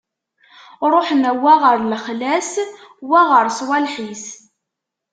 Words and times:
Ṛuḥen, 0.93 1.23
wa 1.41 1.53
ɣer 1.61 1.75
lexla-s, 1.91 2.53
wa 3.09 3.21
ɣer 3.31 3.45
swaleḥ-is. 3.57 4.25